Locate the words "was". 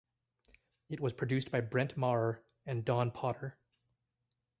0.99-1.13